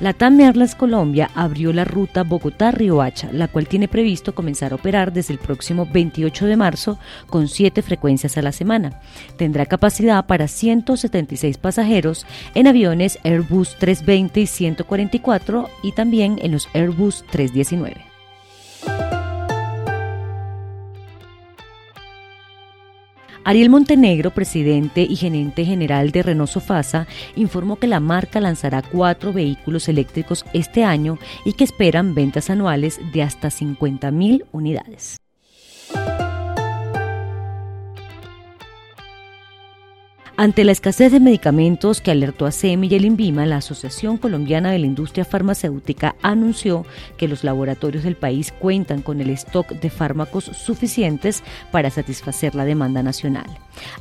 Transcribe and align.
La 0.00 0.12
TAM 0.12 0.40
Airlines 0.40 0.74
Colombia 0.74 1.30
abrió 1.36 1.72
la 1.72 1.84
ruta 1.84 2.24
Bogotá-Riohacha, 2.24 3.30
la 3.32 3.46
cual 3.46 3.68
tiene 3.68 3.86
previsto 3.86 4.34
comenzar 4.34 4.72
a 4.72 4.74
operar 4.74 5.12
desde 5.12 5.32
el 5.32 5.38
próximo 5.38 5.86
28 5.86 6.46
de 6.46 6.56
marzo 6.56 6.98
con 7.28 7.46
siete 7.46 7.80
frecuencias 7.80 8.36
a 8.36 8.42
la 8.42 8.50
semana. 8.50 9.00
Tendrá 9.36 9.66
capacidad 9.66 10.26
para 10.26 10.48
176 10.48 11.58
pasajeros 11.58 12.26
en 12.54 12.66
aviones 12.66 13.20
Airbus 13.22 13.76
320 13.78 14.40
y 14.40 14.46
144 14.46 15.70
y 15.84 15.92
también 15.92 16.40
en 16.42 16.52
los 16.52 16.68
Airbus 16.74 17.24
319. 17.30 18.13
Ariel 23.42 23.70
Montenegro, 23.70 24.32
presidente 24.32 25.02
y 25.02 25.16
gerente 25.16 25.64
general 25.64 26.10
de 26.10 26.22
Renault 26.22 26.50
Sofasa, 26.50 27.06
informó 27.36 27.76
que 27.76 27.86
la 27.86 28.00
marca 28.00 28.40
lanzará 28.40 28.82
cuatro 28.82 29.32
vehículos 29.32 29.88
eléctricos 29.88 30.44
este 30.52 30.84
año 30.84 31.18
y 31.44 31.54
que 31.54 31.64
esperan 31.64 32.14
ventas 32.14 32.50
anuales 32.50 33.00
de 33.12 33.22
hasta 33.22 33.48
50.000 33.48 34.44
unidades. 34.52 35.23
Ante 40.36 40.64
la 40.64 40.72
escasez 40.72 41.12
de 41.12 41.20
medicamentos 41.20 42.00
que 42.00 42.10
alertó 42.10 42.44
a 42.44 42.50
SEMI 42.50 42.88
y 42.88 42.94
el 42.96 43.04
INVIMA, 43.04 43.46
la 43.46 43.58
Asociación 43.58 44.16
Colombiana 44.16 44.72
de 44.72 44.80
la 44.80 44.86
Industria 44.86 45.24
Farmacéutica 45.24 46.16
anunció 46.22 46.84
que 47.16 47.28
los 47.28 47.44
laboratorios 47.44 48.02
del 48.02 48.16
país 48.16 48.50
cuentan 48.50 49.00
con 49.00 49.20
el 49.20 49.30
stock 49.30 49.68
de 49.68 49.90
fármacos 49.90 50.46
suficientes 50.46 51.44
para 51.70 51.88
satisfacer 51.88 52.56
la 52.56 52.64
demanda 52.64 53.00
nacional. 53.04 53.46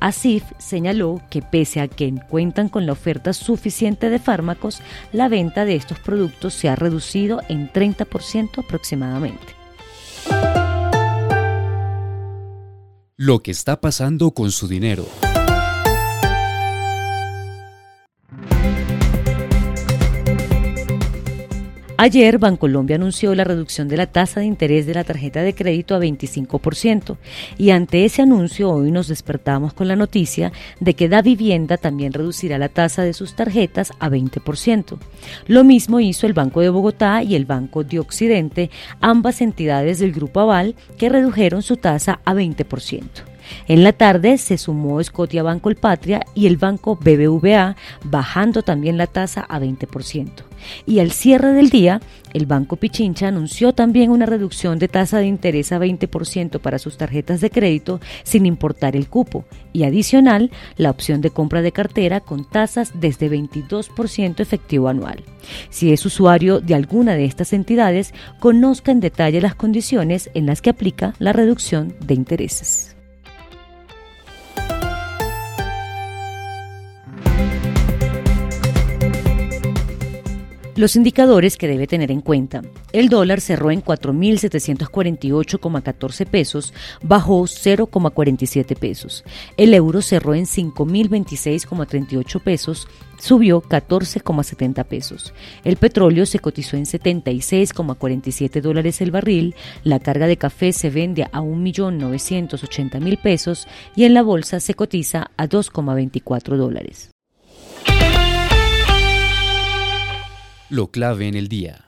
ASIF 0.00 0.44
señaló 0.58 1.22
que 1.30 1.40
pese 1.40 1.80
a 1.80 1.88
que 1.88 2.12
cuentan 2.28 2.68
con 2.68 2.84
la 2.84 2.92
oferta 2.92 3.32
suficiente 3.32 4.10
de 4.10 4.18
fármacos, 4.18 4.82
la 5.12 5.28
venta 5.28 5.64
de 5.64 5.76
estos 5.76 5.98
productos 5.98 6.52
se 6.52 6.68
ha 6.68 6.76
reducido 6.76 7.40
en 7.48 7.72
30% 7.72 8.58
aproximadamente. 8.58 9.54
Lo 13.16 13.42
que 13.42 13.50
está 13.50 13.80
pasando 13.80 14.32
con 14.32 14.52
su 14.52 14.68
dinero. 14.68 15.06
Ayer, 22.00 22.38
Bancolombia 22.38 22.94
anunció 22.94 23.34
la 23.34 23.42
reducción 23.42 23.88
de 23.88 23.96
la 23.96 24.06
tasa 24.06 24.38
de 24.38 24.46
interés 24.46 24.86
de 24.86 24.94
la 24.94 25.02
tarjeta 25.02 25.42
de 25.42 25.52
crédito 25.52 25.96
a 25.96 25.98
25% 25.98 27.16
y 27.58 27.70
ante 27.70 28.04
ese 28.04 28.22
anuncio 28.22 28.70
hoy 28.70 28.92
nos 28.92 29.08
despertamos 29.08 29.74
con 29.74 29.88
la 29.88 29.96
noticia 29.96 30.52
de 30.78 30.94
que 30.94 31.08
Da 31.08 31.22
Vivienda 31.22 31.76
también 31.76 32.12
reducirá 32.12 32.56
la 32.56 32.68
tasa 32.68 33.02
de 33.02 33.14
sus 33.14 33.34
tarjetas 33.34 33.90
a 33.98 34.08
20%. 34.08 34.96
Lo 35.48 35.64
mismo 35.64 35.98
hizo 35.98 36.28
el 36.28 36.34
Banco 36.34 36.60
de 36.60 36.68
Bogotá 36.68 37.24
y 37.24 37.34
el 37.34 37.46
Banco 37.46 37.82
de 37.82 37.98
Occidente, 37.98 38.70
ambas 39.00 39.40
entidades 39.40 39.98
del 39.98 40.12
Grupo 40.12 40.38
Aval, 40.38 40.76
que 40.98 41.08
redujeron 41.08 41.62
su 41.62 41.78
tasa 41.78 42.20
a 42.24 42.32
20%. 42.32 43.02
En 43.66 43.84
la 43.84 43.92
tarde 43.92 44.38
se 44.38 44.58
sumó 44.58 45.02
Scotia 45.02 45.42
Banco 45.42 45.68
El 45.68 45.76
Patria 45.76 46.24
y 46.34 46.46
el 46.46 46.56
Banco 46.56 46.96
BBVA, 46.96 47.76
bajando 48.04 48.62
también 48.62 48.96
la 48.96 49.06
tasa 49.06 49.44
a 49.48 49.60
20%. 49.60 50.48
Y 50.86 50.98
al 50.98 51.12
cierre 51.12 51.52
del 51.52 51.70
día, 51.70 52.00
el 52.32 52.46
Banco 52.46 52.76
Pichincha 52.76 53.28
anunció 53.28 53.72
también 53.72 54.10
una 54.10 54.26
reducción 54.26 54.78
de 54.78 54.88
tasa 54.88 55.18
de 55.18 55.26
interés 55.26 55.72
a 55.72 55.78
20% 55.78 56.60
para 56.60 56.78
sus 56.78 56.96
tarjetas 56.96 57.40
de 57.40 57.50
crédito 57.50 58.00
sin 58.22 58.46
importar 58.46 58.96
el 58.96 59.08
cupo 59.08 59.44
y 59.72 59.84
adicional 59.84 60.50
la 60.76 60.90
opción 60.90 61.20
de 61.20 61.30
compra 61.30 61.62
de 61.62 61.72
cartera 61.72 62.20
con 62.20 62.48
tasas 62.48 62.92
desde 62.94 63.30
22% 63.30 64.40
efectivo 64.40 64.88
anual. 64.88 65.24
Si 65.70 65.92
es 65.92 66.04
usuario 66.04 66.60
de 66.60 66.74
alguna 66.74 67.14
de 67.14 67.24
estas 67.24 67.52
entidades, 67.52 68.12
conozca 68.40 68.92
en 68.92 69.00
detalle 69.00 69.40
las 69.40 69.54
condiciones 69.54 70.30
en 70.34 70.46
las 70.46 70.60
que 70.60 70.70
aplica 70.70 71.14
la 71.18 71.32
reducción 71.32 71.94
de 72.00 72.14
intereses. 72.14 72.97
Los 80.78 80.94
indicadores 80.94 81.56
que 81.56 81.66
debe 81.66 81.88
tener 81.88 82.12
en 82.12 82.20
cuenta. 82.20 82.62
El 82.92 83.08
dólar 83.08 83.40
cerró 83.40 83.72
en 83.72 83.82
4.748,14 83.82 86.24
pesos, 86.24 86.72
bajó 87.02 87.42
0,47 87.42 88.78
pesos. 88.78 89.24
El 89.56 89.74
euro 89.74 90.02
cerró 90.02 90.34
en 90.34 90.44
5.026,38 90.44 92.40
pesos, 92.40 92.86
subió 93.18 93.60
14,70 93.60 94.84
pesos. 94.84 95.34
El 95.64 95.78
petróleo 95.78 96.26
se 96.26 96.38
cotizó 96.38 96.76
en 96.76 96.84
76,47 96.84 98.60
dólares 98.60 99.00
el 99.00 99.10
barril, 99.10 99.56
la 99.82 99.98
carga 99.98 100.28
de 100.28 100.36
café 100.36 100.72
se 100.72 100.90
vende 100.90 101.24
a 101.24 101.40
1.980.000 101.40 103.20
pesos 103.20 103.66
y 103.96 104.04
en 104.04 104.14
la 104.14 104.22
bolsa 104.22 104.60
se 104.60 104.74
cotiza 104.74 105.32
a 105.36 105.48
2,24 105.48 106.56
dólares. 106.56 107.10
Lo 110.70 110.90
clave 110.90 111.28
en 111.28 111.34
el 111.34 111.48
día. 111.48 111.87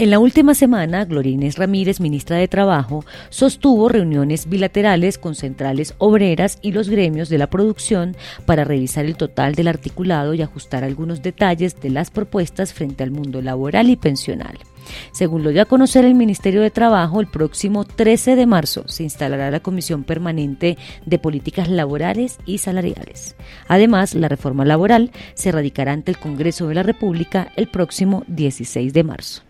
En 0.00 0.08
la 0.08 0.18
última 0.18 0.54
semana, 0.54 1.04
Gloria 1.04 1.32
Inés 1.32 1.58
Ramírez, 1.58 2.00
ministra 2.00 2.38
de 2.38 2.48
Trabajo, 2.48 3.04
sostuvo 3.28 3.90
reuniones 3.90 4.48
bilaterales 4.48 5.18
con 5.18 5.34
centrales 5.34 5.94
obreras 5.98 6.58
y 6.62 6.72
los 6.72 6.88
gremios 6.88 7.28
de 7.28 7.36
la 7.36 7.50
producción 7.50 8.16
para 8.46 8.64
revisar 8.64 9.04
el 9.04 9.18
total 9.18 9.54
del 9.54 9.68
articulado 9.68 10.32
y 10.32 10.40
ajustar 10.40 10.84
algunos 10.84 11.20
detalles 11.20 11.78
de 11.82 11.90
las 11.90 12.10
propuestas 12.10 12.72
frente 12.72 13.04
al 13.04 13.10
mundo 13.10 13.42
laboral 13.42 13.90
y 13.90 13.96
pensional. 13.96 14.58
Según 15.12 15.44
lo 15.44 15.50
dio 15.50 15.60
a 15.60 15.66
conocer 15.66 16.06
el 16.06 16.14
Ministerio 16.14 16.62
de 16.62 16.70
Trabajo, 16.70 17.20
el 17.20 17.26
próximo 17.26 17.84
13 17.84 18.36
de 18.36 18.46
marzo 18.46 18.88
se 18.88 19.02
instalará 19.02 19.50
la 19.50 19.60
Comisión 19.60 20.04
Permanente 20.04 20.78
de 21.04 21.18
Políticas 21.18 21.68
Laborales 21.68 22.38
y 22.46 22.56
Salariales. 22.56 23.36
Además, 23.68 24.14
la 24.14 24.28
reforma 24.28 24.64
laboral 24.64 25.10
se 25.34 25.52
radicará 25.52 25.92
ante 25.92 26.10
el 26.10 26.16
Congreso 26.16 26.68
de 26.68 26.76
la 26.76 26.82
República 26.84 27.52
el 27.56 27.68
próximo 27.68 28.24
16 28.28 28.94
de 28.94 29.04
marzo. 29.04 29.49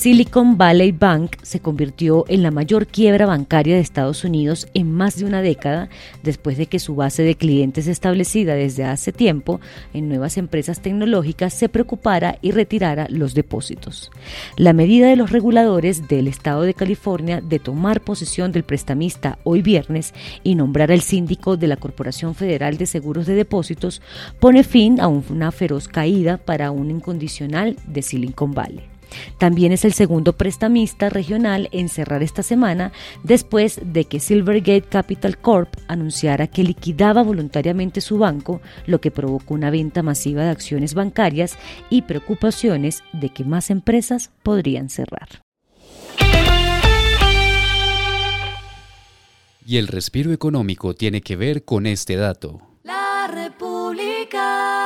Silicon 0.00 0.56
Valley 0.56 0.92
Bank 0.92 1.36
se 1.42 1.60
convirtió 1.60 2.24
en 2.28 2.42
la 2.42 2.50
mayor 2.50 2.86
quiebra 2.86 3.26
bancaria 3.26 3.74
de 3.74 3.82
Estados 3.82 4.24
Unidos 4.24 4.66
en 4.72 4.90
más 4.90 5.18
de 5.18 5.26
una 5.26 5.42
década 5.42 5.90
después 6.22 6.56
de 6.56 6.64
que 6.64 6.78
su 6.78 6.94
base 6.94 7.22
de 7.22 7.34
clientes 7.34 7.86
establecida 7.86 8.54
desde 8.54 8.84
hace 8.84 9.12
tiempo 9.12 9.60
en 9.92 10.08
nuevas 10.08 10.38
empresas 10.38 10.80
tecnológicas 10.80 11.52
se 11.52 11.68
preocupara 11.68 12.38
y 12.40 12.52
retirara 12.52 13.08
los 13.10 13.34
depósitos. 13.34 14.10
La 14.56 14.72
medida 14.72 15.06
de 15.06 15.16
los 15.16 15.32
reguladores 15.32 16.08
del 16.08 16.28
estado 16.28 16.62
de 16.62 16.72
California 16.72 17.42
de 17.42 17.58
tomar 17.58 18.00
posesión 18.00 18.52
del 18.52 18.64
prestamista 18.64 19.38
hoy 19.44 19.60
viernes 19.60 20.14
y 20.42 20.54
nombrar 20.54 20.90
al 20.92 21.02
síndico 21.02 21.58
de 21.58 21.66
la 21.66 21.76
Corporación 21.76 22.34
Federal 22.34 22.78
de 22.78 22.86
Seguros 22.86 23.26
de 23.26 23.34
Depósitos 23.34 24.00
pone 24.38 24.64
fin 24.64 24.98
a 24.98 25.08
una 25.08 25.52
feroz 25.52 25.88
caída 25.88 26.38
para 26.38 26.70
un 26.70 26.90
incondicional 26.90 27.76
de 27.86 28.00
Silicon 28.00 28.54
Valley. 28.54 28.99
También 29.38 29.72
es 29.72 29.84
el 29.84 29.92
segundo 29.92 30.32
prestamista 30.34 31.08
regional 31.08 31.68
en 31.72 31.88
cerrar 31.88 32.22
esta 32.22 32.42
semana 32.42 32.92
después 33.22 33.80
de 33.84 34.04
que 34.04 34.20
Silvergate 34.20 34.88
Capital 34.88 35.38
Corp 35.38 35.74
anunciara 35.88 36.46
que 36.46 36.64
liquidaba 36.64 37.22
voluntariamente 37.22 38.00
su 38.00 38.18
banco, 38.18 38.60
lo 38.86 39.00
que 39.00 39.10
provocó 39.10 39.54
una 39.54 39.70
venta 39.70 40.02
masiva 40.02 40.42
de 40.42 40.50
acciones 40.50 40.94
bancarias 40.94 41.58
y 41.88 42.02
preocupaciones 42.02 43.02
de 43.12 43.30
que 43.30 43.44
más 43.44 43.70
empresas 43.70 44.30
podrían 44.42 44.88
cerrar. 44.88 45.42
Y 49.66 49.76
el 49.76 49.86
respiro 49.86 50.32
económico 50.32 50.94
tiene 50.94 51.20
que 51.20 51.36
ver 51.36 51.64
con 51.64 51.86
este 51.86 52.16
dato. 52.16 52.60
La 52.82 53.28
República. 53.32 54.79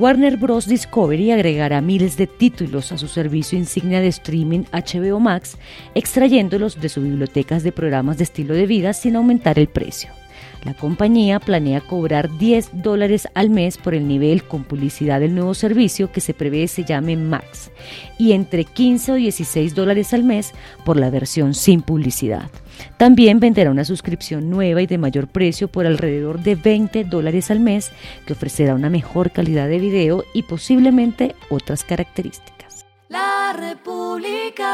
Warner 0.00 0.38
Bros. 0.38 0.66
Discovery 0.66 1.30
agregará 1.30 1.82
miles 1.82 2.16
de 2.16 2.26
títulos 2.26 2.90
a 2.90 2.96
su 2.96 3.06
servicio 3.06 3.58
insignia 3.58 4.00
de 4.00 4.08
streaming 4.08 4.64
HBO 4.72 5.20
Max, 5.20 5.58
extrayéndolos 5.94 6.80
de 6.80 6.88
sus 6.88 7.04
bibliotecas 7.04 7.62
de 7.62 7.70
programas 7.70 8.16
de 8.16 8.24
estilo 8.24 8.54
de 8.54 8.66
vida 8.66 8.94
sin 8.94 9.16
aumentar 9.16 9.58
el 9.58 9.68
precio. 9.68 10.19
La 10.64 10.74
compañía 10.74 11.40
planea 11.40 11.80
cobrar 11.80 12.36
10 12.38 12.82
dólares 12.82 13.28
al 13.34 13.50
mes 13.50 13.78
por 13.78 13.94
el 13.94 14.06
nivel 14.06 14.44
con 14.44 14.64
publicidad 14.64 15.20
del 15.20 15.34
nuevo 15.34 15.54
servicio 15.54 16.12
que 16.12 16.20
se 16.20 16.34
prevé 16.34 16.68
se 16.68 16.84
llame 16.84 17.16
Max 17.16 17.70
y 18.18 18.32
entre 18.32 18.64
15 18.64 19.12
o 19.12 19.14
16 19.14 19.74
dólares 19.74 20.12
al 20.12 20.24
mes 20.24 20.52
por 20.84 20.98
la 20.98 21.10
versión 21.10 21.54
sin 21.54 21.80
publicidad. 21.82 22.50
También 22.96 23.40
venderá 23.40 23.70
una 23.70 23.84
suscripción 23.84 24.50
nueva 24.50 24.82
y 24.82 24.86
de 24.86 24.98
mayor 24.98 25.28
precio 25.28 25.68
por 25.68 25.86
alrededor 25.86 26.40
de 26.40 26.54
20 26.54 27.04
dólares 27.04 27.50
al 27.50 27.60
mes 27.60 27.90
que 28.26 28.32
ofrecerá 28.34 28.74
una 28.74 28.90
mejor 28.90 29.30
calidad 29.30 29.68
de 29.68 29.78
video 29.78 30.24
y 30.34 30.42
posiblemente 30.42 31.34
otras 31.48 31.84
características. 31.84 32.86
La 33.08 33.54
República. 33.58 34.70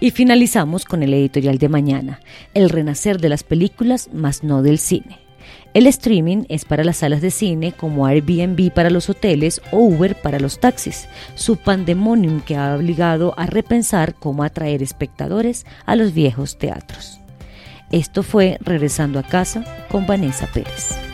Y 0.00 0.10
finalizamos 0.12 0.86
con 0.86 1.02
el 1.02 1.12
editorial 1.12 1.58
de 1.58 1.68
mañana, 1.68 2.20
el 2.54 2.70
renacer 2.70 3.20
de 3.20 3.28
las 3.28 3.44
películas, 3.44 4.08
más 4.12 4.42
no 4.42 4.62
del 4.62 4.78
cine. 4.78 5.18
El 5.72 5.86
streaming 5.86 6.44
es 6.48 6.64
para 6.64 6.82
las 6.82 6.96
salas 6.98 7.20
de 7.20 7.30
cine 7.30 7.72
como 7.72 8.06
Airbnb 8.06 8.72
para 8.72 8.90
los 8.90 9.08
hoteles 9.08 9.60
o 9.70 9.78
Uber 9.78 10.16
para 10.16 10.40
los 10.40 10.58
taxis, 10.58 11.06
su 11.36 11.56
pandemonium 11.56 12.40
que 12.40 12.56
ha 12.56 12.74
obligado 12.74 13.34
a 13.36 13.46
repensar 13.46 14.14
cómo 14.14 14.42
atraer 14.42 14.82
espectadores 14.82 15.66
a 15.86 15.94
los 15.94 16.12
viejos 16.12 16.58
teatros. 16.58 17.20
Esto 17.92 18.22
fue 18.22 18.58
Regresando 18.60 19.18
a 19.18 19.22
casa 19.22 19.64
con 19.90 20.06
Vanessa 20.06 20.46
Pérez. 20.46 21.09